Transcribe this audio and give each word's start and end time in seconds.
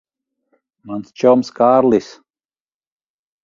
Mans 0.91 1.11
čoms 1.23 1.53
Kārlis. 1.61 2.11